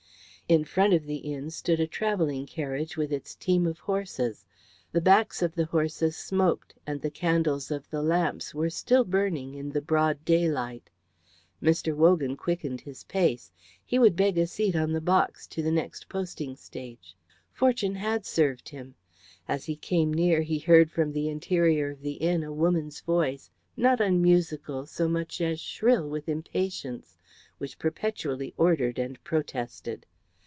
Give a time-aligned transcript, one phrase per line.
[0.49, 4.43] In front of the inn stood a travelling carriage with its team of horses.
[4.91, 9.55] The backs of the horses smoked, and the candles of the lamps were still burning
[9.55, 10.89] in the broad daylight.
[11.63, 11.95] Mr.
[11.95, 13.49] Wogan quickened his pace.
[13.85, 17.15] He would beg a seat on the box to the next posting stage.
[17.53, 18.95] Fortune had served him.
[19.47, 23.49] As he came near he heard from the interior of the inn a woman's voice,
[23.77, 27.17] not unmusical so much as shrill with impatience,
[27.57, 30.05] which perpetually ordered and protested.